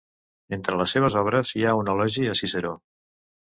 Entre 0.55 0.77
les 0.79 0.95
seves 0.97 1.17
obres 1.21 1.53
hi 1.59 1.63
ha 1.65 1.75
un 1.83 1.93
elogi 1.95 2.27
a 2.33 2.37
Ciceró. 2.43 2.75